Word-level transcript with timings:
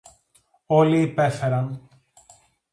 Όλοι 0.65 1.01
υπέφεραν 1.01 1.87